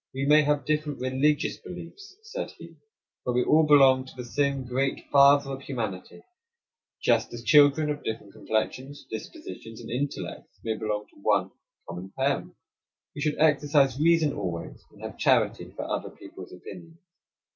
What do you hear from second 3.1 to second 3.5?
"but we